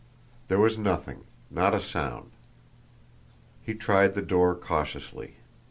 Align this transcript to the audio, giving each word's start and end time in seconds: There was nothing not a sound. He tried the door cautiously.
There 0.47 0.57
was 0.57 0.79
nothing 0.79 1.25
not 1.51 1.75
a 1.75 1.79
sound. 1.79 2.31
He 3.63 3.75
tried 3.75 4.15
the 4.15 4.23
door 4.23 4.55
cautiously. 4.55 5.35